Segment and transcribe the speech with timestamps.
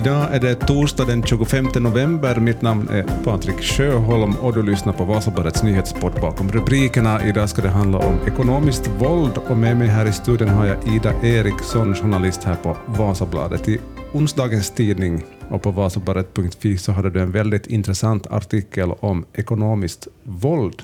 [0.00, 2.40] Idag är det torsdag den 25 november.
[2.40, 7.28] Mitt namn är Patrik Sjöholm och du lyssnar på Vasabladets nyhetspodd bakom rubrikerna.
[7.28, 10.94] Idag ska det handla om ekonomiskt våld och med mig här i studion har jag
[10.94, 13.68] Ida Eriksson, journalist här på Vasabladet.
[13.68, 13.78] I
[14.12, 20.82] onsdagens tidning och på vasabladet.fi så hade du en väldigt intressant artikel om ekonomiskt våld.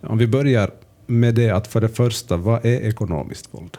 [0.00, 0.70] Om vi börjar
[1.06, 3.76] med det att för det första, vad är ekonomiskt våld?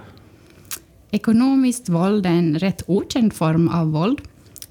[1.12, 4.22] Ekonomiskt våld är en rätt okänd form av våld.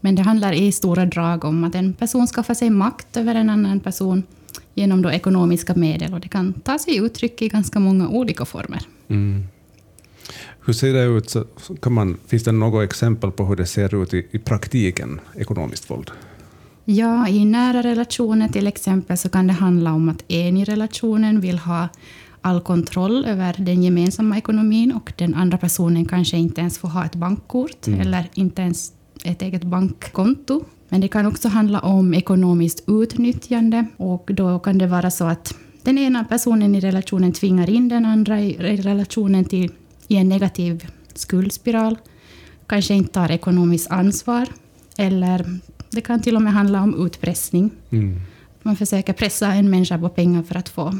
[0.06, 3.50] Men det handlar i stora drag om att en person skaffar sig makt över en
[3.50, 4.22] annan person
[4.74, 6.14] genom då ekonomiska medel.
[6.14, 8.82] Och det kan ta sig uttryck i ganska många olika former.
[9.08, 9.44] Mm.
[10.64, 11.30] Hur ser det ut?
[11.30, 11.44] Så
[11.82, 15.90] kan man, finns det något exempel på hur det ser ut i, i praktiken, ekonomiskt
[15.90, 16.10] våld?
[16.84, 21.40] Ja, i nära relationer till exempel så kan det handla om att en i relationen
[21.40, 21.88] vill ha
[22.40, 27.04] all kontroll över den gemensamma ekonomin och den andra personen kanske inte ens får ha
[27.04, 28.00] ett bankkort mm.
[28.00, 28.92] eller inte ens
[29.24, 30.64] ett eget bankkonto.
[30.88, 35.54] Men det kan också handla om ekonomiskt utnyttjande och då kan det vara så att
[35.82, 39.70] den ena personen i relationen tvingar in den andra i relationen till,
[40.08, 41.98] i en negativ skuldspiral,
[42.66, 44.48] kanske inte tar ekonomiskt ansvar
[44.98, 45.58] eller
[45.90, 47.70] det kan till och med handla om utpressning.
[47.90, 48.20] Mm.
[48.62, 50.98] Man försöker pressa en människa på pengar för att få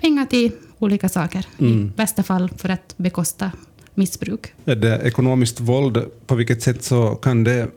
[0.00, 1.46] pengar till olika saker.
[1.58, 1.86] Mm.
[1.86, 3.52] I bästa fall för att bekosta
[3.94, 4.46] missbruk.
[4.64, 7.68] Är det ekonomiskt våld, på vilket sätt så kan det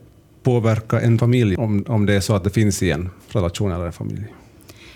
[0.42, 3.86] påverka en familj om, om det är så att det finns i en relation eller
[3.86, 4.24] en familj?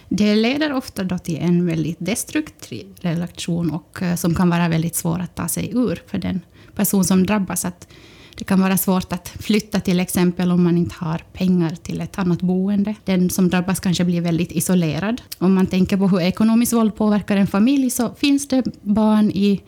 [0.08, 4.97] Det leder ofta då till en väldigt destruktiv relation och eh, som kan vara väldigt
[4.97, 6.41] svår att ta sig ur för den
[6.75, 7.64] person som drabbas.
[7.64, 7.88] Att
[8.34, 12.19] det kan vara svårt att flytta till exempel om man inte har pengar till ett
[12.19, 12.94] annat boende.
[13.05, 15.22] Den som drabbas kanske blir väldigt isolerad.
[15.38, 19.62] Om man tänker på hur ekonomiskt våld påverkar en familj så finns det barn i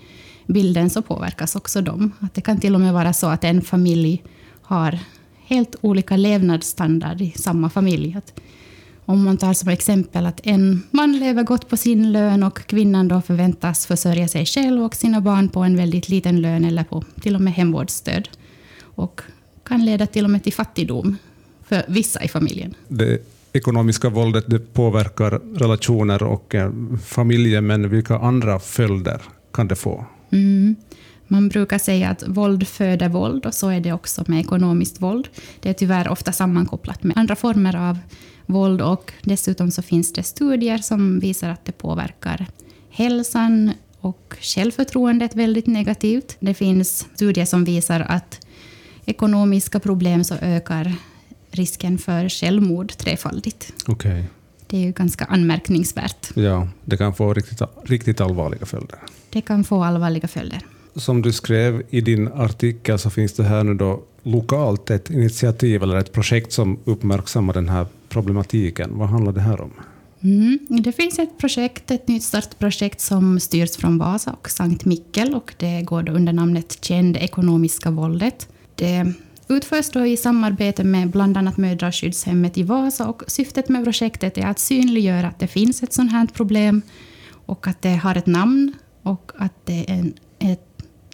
[0.52, 2.12] bilden så påverkas också de.
[2.20, 4.22] Att det kan till och med vara så att en familj
[4.62, 4.98] har
[5.36, 8.14] helt olika levnadsstandard i samma familj.
[8.18, 8.40] Att
[9.04, 13.08] om man tar som exempel att en man lever gott på sin lön och kvinnan
[13.08, 17.04] då förväntas försörja sig själv och sina barn på en väldigt liten lön eller på
[17.20, 18.28] till och med hemvårdsstöd
[18.82, 19.20] och
[19.64, 21.16] kan leda till och med till fattigdom
[21.64, 22.74] för vissa i familjen.
[22.88, 23.18] Det
[23.52, 26.72] ekonomiska våldet det påverkar relationer och eh,
[27.04, 30.04] familjer, men vilka andra följder kan det få?
[30.30, 30.76] Mm.
[31.26, 35.28] Man brukar säga att våld föder våld och så är det också med ekonomiskt våld.
[35.60, 37.98] Det är tyvärr ofta sammankopplat med andra former av
[38.46, 42.46] våld och dessutom så finns det studier som visar att det påverkar
[42.90, 46.36] hälsan och självförtroendet väldigt negativt.
[46.40, 48.46] Det finns studier som visar att
[49.04, 50.92] ekonomiska problem så ökar
[51.50, 53.72] risken för självmord trefaldigt.
[53.86, 54.24] Okay.
[54.70, 56.30] Det är ju ganska anmärkningsvärt.
[56.34, 58.98] Ja, det kan få riktigt, riktigt allvarliga följder.
[59.30, 60.60] Det kan få allvarliga följder.
[60.94, 65.82] Som du skrev i din artikel så finns det här nu då lokalt ett initiativ
[65.82, 68.98] eller ett projekt som uppmärksammar den här problematiken.
[68.98, 69.70] Vad handlar det här om?
[70.22, 75.34] Mm, det finns ett projekt, ett nytt startprojekt som styrs från Vasa och Sankt Mikkel
[75.34, 78.48] och det går under namnet Känd ekonomiska våldet.
[78.74, 79.12] Det
[79.50, 84.46] utförs då i samarbete med bland annat Mödraskyddshemmet i Vasa och syftet med projektet är
[84.46, 86.82] att synliggöra att det finns ett sådant här problem
[87.46, 88.72] och att det har ett namn
[89.02, 90.56] och att det är en,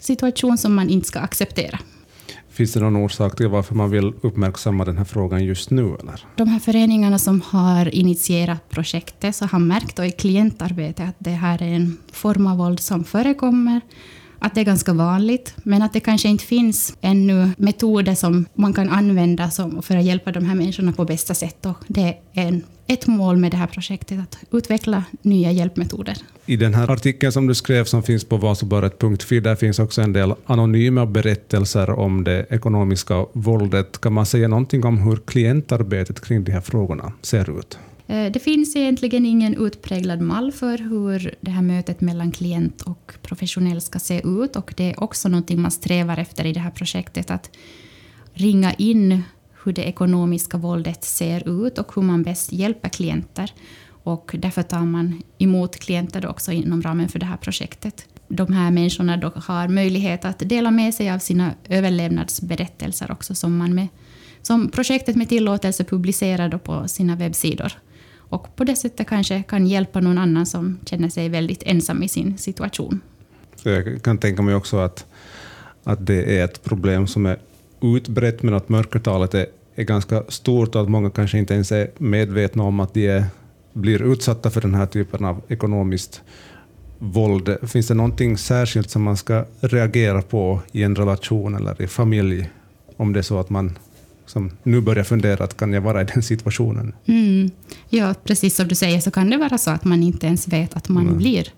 [0.00, 1.78] situation som man inte ska acceptera.
[2.48, 5.96] Finns det någon orsak till varför man vill uppmärksamma den här frågan just nu?
[6.00, 6.26] Eller?
[6.36, 11.62] De här föreningarna som har initierat projektet så har märkt i klientarbetet att det här
[11.62, 13.80] är en form av våld som förekommer
[14.38, 18.72] att det är ganska vanligt, men att det kanske inte finns ännu metoder som man
[18.72, 21.66] kan använda som, för att hjälpa de här människorna på bästa sätt.
[21.66, 26.16] Och det är en, ett mål med det här projektet, att utveckla nya hjälpmetoder.
[26.46, 30.12] I den här artikeln som du skrev som finns på vasobladet.fi, där finns också en
[30.12, 34.00] del anonyma berättelser om det ekonomiska våldet.
[34.00, 37.78] Kan man säga någonting om hur klientarbetet kring de här frågorna ser ut?
[38.06, 43.14] Eh, det finns egentligen ingen utpräglad mall för hur det här mötet mellan klient och
[43.22, 44.56] professionell ska se ut.
[44.56, 47.50] Och det är också någonting man strävar efter i det här projektet, att
[48.32, 49.22] ringa in
[49.64, 53.52] hur det ekonomiska våldet ser ut och hur man bäst hjälper klienter.
[53.88, 58.06] Och därför tar man emot klienter också inom ramen för det här projektet.
[58.28, 63.56] De här människorna då har möjlighet att dela med sig av sina överlevnadsberättelser också som,
[63.56, 63.88] man med,
[64.42, 67.72] som projektet med tillåtelse publicerar på sina webbsidor
[68.28, 72.08] och på det sättet kanske kan hjälpa någon annan som känner sig väldigt ensam i
[72.08, 73.00] sin situation.
[73.56, 75.06] Så jag kan tänka mig också att,
[75.84, 77.38] att det är ett problem som är
[77.80, 81.90] utbrett, men att mörkertalet är, är ganska stort och att många kanske inte ens är
[81.98, 83.24] medvetna om att de är,
[83.72, 86.22] blir utsatta för den här typen av ekonomiskt
[86.98, 87.56] våld.
[87.62, 92.50] Finns det någonting särskilt som man ska reagera på i en relation eller i familj
[92.96, 93.78] om det är så att man
[94.26, 96.94] som nu börjar fundera att kan jag vara i den situationen?
[97.06, 97.50] Mm.
[97.88, 100.76] Ja, precis som du säger så kan det vara så att man inte ens vet
[100.76, 101.14] att man Nej.
[101.14, 101.52] blir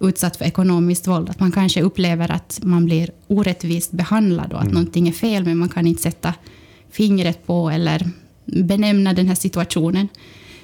[0.00, 1.30] utsatt för ekonomiskt våld.
[1.30, 4.74] Att man kanske upplever att man blir orättvist behandlad och att mm.
[4.74, 6.34] någonting är fel, men man kan inte sätta
[6.90, 8.10] fingret på eller
[8.44, 10.08] benämna den här situationen.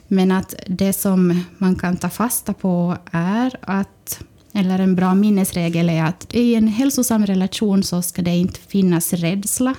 [0.09, 4.21] Men att det som man kan ta fasta på är att,
[4.55, 9.13] eller en bra minnesregel är att i en hälsosam relation så ska det inte finnas
[9.13, 9.75] rädsla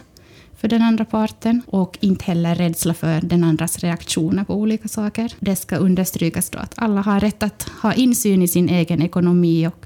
[0.58, 5.34] för den andra parten och inte heller rädsla för den andras reaktioner på olika saker.
[5.40, 9.68] Det ska understrykas då att alla har rätt att ha insyn i sin egen ekonomi
[9.68, 9.86] och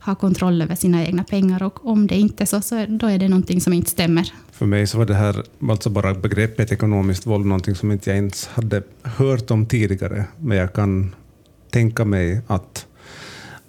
[0.00, 3.18] ha kontroll över sina egna pengar och om det inte är så, så då är
[3.18, 4.32] det någonting som inte stämmer.
[4.52, 8.16] För mig så var det här alltså bara begreppet ekonomiskt våld någonting som inte jag
[8.16, 11.14] ens hade hört om tidigare, men jag kan
[11.70, 12.86] tänka mig att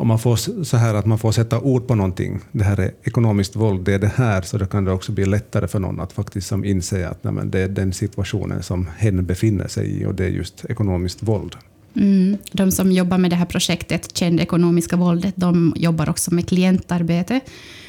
[0.01, 2.91] om man får så här att man får sätta ord på någonting, det här är
[3.03, 5.99] ekonomiskt våld, det är det här, så då kan det också bli lättare för någon
[5.99, 10.05] att faktiskt som inse att nej, det är den situationen som hen befinner sig i
[10.05, 11.55] och det är just ekonomiskt våld.
[11.95, 12.37] Mm.
[12.51, 17.39] De som jobbar med det här projektet, Känd ekonomiska våldet, de jobbar också med klientarbete.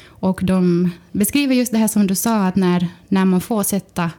[0.05, 4.11] Och de beskriver just det här som du sa, att när, när man får sätta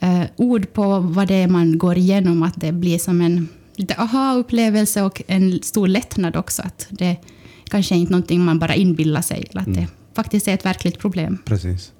[0.00, 3.48] eh, ord på vad det är man går igenom, att det blir som en
[3.96, 6.62] aha-upplevelse och en stor lättnad också.
[6.62, 7.16] Att det
[7.64, 9.80] kanske inte är någonting man bara inbillar sig, eller att mm.
[9.80, 11.38] det faktiskt är ett verkligt problem.
[11.44, 11.92] Precis.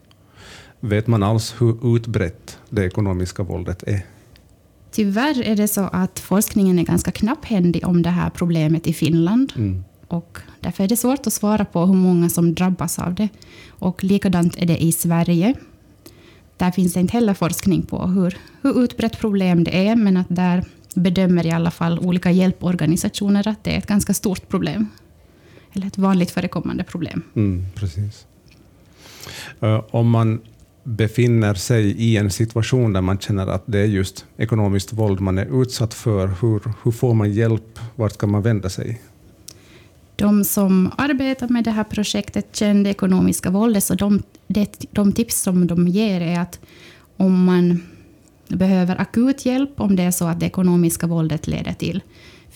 [0.80, 4.02] Vet man alls hur utbrett det ekonomiska våldet är?
[4.90, 9.52] Tyvärr är det så att forskningen är ganska knapphändig om det här problemet i Finland.
[9.56, 9.84] Mm.
[10.08, 13.28] Och därför är det svårt att svara på hur många som drabbas av det.
[13.68, 15.54] Och likadant är det i Sverige.
[16.56, 20.26] Där finns det inte heller forskning på hur, hur utbrett problem det är, men att
[20.28, 20.64] där
[20.96, 24.88] bedömer i alla fall olika hjälporganisationer att det är ett ganska stort problem.
[25.72, 27.22] Eller ett vanligt förekommande problem.
[27.34, 28.26] Mm, precis.
[29.62, 30.40] Uh, om man
[30.84, 35.38] befinner sig i en situation där man känner att det är just ekonomiskt våld man
[35.38, 37.78] är utsatt för, hur, hur får man hjälp?
[37.94, 39.00] Vart ska man vända sig?
[40.16, 45.12] De som arbetar med det här projektet Känn det ekonomiska våldet, så de, det, de
[45.12, 46.60] tips som de ger är att
[47.16, 47.82] om man
[48.48, 52.02] behöver akut hjälp, om det är så att det ekonomiska våldet leder till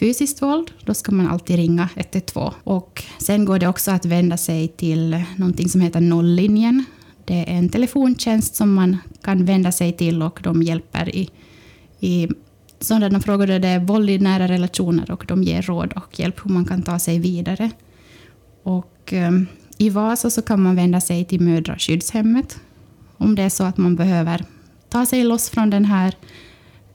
[0.00, 2.54] fysiskt våld, då ska man alltid ringa 112.
[2.64, 6.84] Och sen går det också att vända sig till någonting som heter Nolllinjen.
[7.24, 11.30] Det är en telefontjänst som man kan vända sig till och de hjälper i,
[12.00, 12.28] i
[12.80, 16.40] sådana frågor där det är våld i nära relationer och de ger råd och hjälp
[16.44, 17.70] hur man kan ta sig vidare.
[18.62, 19.46] Och um,
[19.78, 22.60] i Vasa så kan man vända sig till mödraskyddshemmet
[23.16, 24.44] om det är så att man behöver
[24.90, 26.14] ta sig loss från den här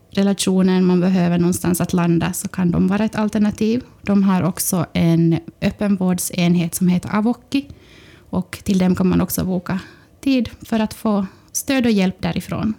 [0.10, 3.84] relationen, man behöver någonstans att landa, så kan de vara ett alternativ.
[4.02, 7.68] De har också en öppenvårdsenhet som heter Avoki,
[8.30, 9.80] och till dem kan man också boka
[10.22, 12.74] tid för att få stöd och hjälp därifrån.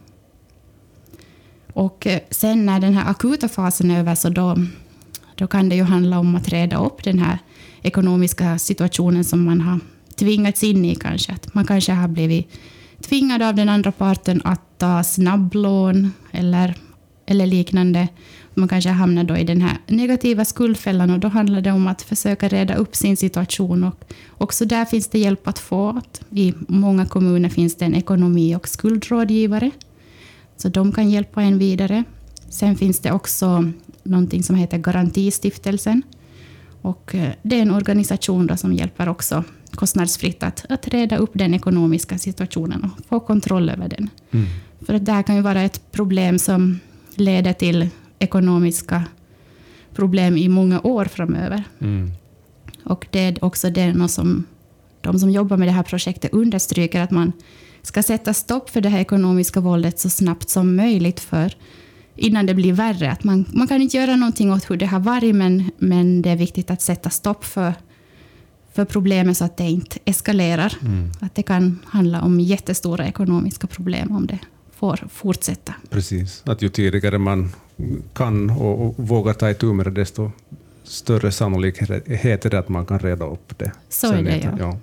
[1.72, 4.56] Och eh, sen när den här akuta fasen är över, så då,
[5.34, 7.38] då kan det ju handla om att reda upp den här
[7.82, 9.80] ekonomiska situationen som man har
[10.14, 11.32] tvingats in i kanske.
[11.32, 12.48] Att man kanske har blivit
[13.00, 16.74] tvingad av den andra parten att ta snabblån eller,
[17.26, 18.08] eller liknande.
[18.54, 22.02] Man kanske hamnar då i den här negativa skuldfällan och då handlar det om att
[22.02, 23.84] försöka reda upp sin situation.
[23.84, 24.04] Och
[24.38, 26.00] också där finns det hjälp att få.
[26.30, 29.70] I många kommuner finns det en ekonomi och skuldrådgivare.
[30.56, 32.04] Så de kan hjälpa en vidare.
[32.48, 36.02] Sen finns det också någonting som heter Garantistiftelsen.
[36.82, 39.44] Och eh, det är en organisation då som hjälper också
[39.76, 44.10] kostnadsfritt att, att reda upp den ekonomiska situationen och få kontroll över den.
[44.30, 44.46] Mm.
[44.86, 46.80] För att det här kan ju vara ett problem som
[47.14, 49.04] leder till ekonomiska
[49.94, 51.64] problem i många år framöver.
[51.78, 52.10] Mm.
[52.84, 54.44] Och det är också det som
[55.00, 57.32] de som jobbar med det här projektet understryker, att man
[57.82, 61.54] ska sätta stopp för det här ekonomiska våldet så snabbt som möjligt, för
[62.16, 63.10] innan det blir värre.
[63.10, 66.30] Att man, man kan inte göra någonting åt hur det har varit, men, men det
[66.30, 67.74] är viktigt att sätta stopp för
[68.76, 70.74] för problemet så att det inte eskalerar.
[70.80, 71.10] Mm.
[71.20, 74.38] Att det kan handla om jättestora ekonomiska problem om det
[74.76, 75.74] får fortsätta.
[75.90, 77.52] Precis, att ju tidigare man
[78.12, 80.30] kan och, och vågar ta itu med det, desto
[80.84, 83.72] större sannolikhet är det att man kan reda upp det.
[83.88, 84.56] Så är det, ja.
[84.58, 84.78] ja.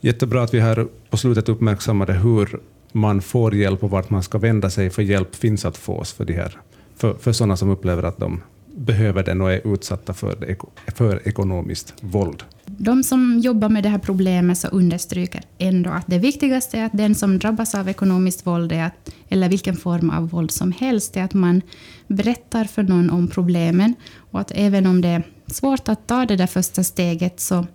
[0.00, 2.60] Jättebra att vi här på slutet uppmärksammade hur
[2.92, 6.24] man får hjälp och vart man ska vända sig, för hjälp finns att få för,
[6.24, 6.58] de här,
[6.96, 8.40] för, för sådana som upplever att de
[8.76, 10.56] behöver den och är utsatta för, det,
[10.94, 12.42] för ekonomiskt våld.
[12.78, 16.92] De som jobbar med det här problemet så understryker ändå att det viktigaste är att
[16.92, 21.16] den som drabbas av ekonomiskt våld, är att, eller vilken form av våld som helst,
[21.16, 21.62] är att man
[22.06, 23.94] berättar för någon om problemen.
[24.30, 27.66] Och att även om det är svårt att ta det där första steget så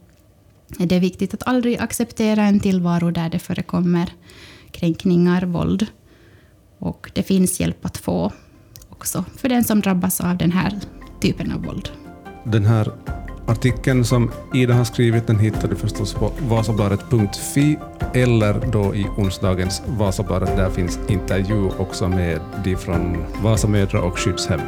[0.80, 4.10] är det viktigt att aldrig acceptera en tillvaro där det förekommer
[4.72, 5.86] kränkningar, våld.
[6.80, 8.32] Och det finns hjälp att få
[8.90, 10.80] också för den som drabbas av den här
[11.22, 11.90] typen av våld.
[12.44, 12.92] Den här
[13.50, 17.78] artikeln som Ida har skrivit den hittar du förstås på vasabladet.fi
[18.14, 20.58] eller då i onsdagens Vasabladet.
[20.58, 24.62] Där finns intervju också med de från Vasamödra och skyddshem.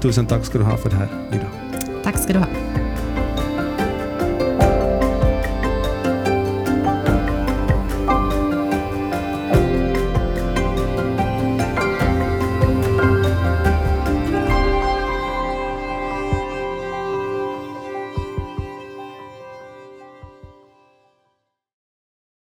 [0.00, 1.46] Tusen tack ska du ha för det här, Ida.
[2.04, 2.85] Tack ska du ha.